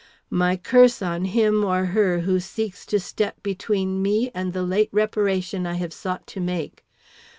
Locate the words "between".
3.43-4.01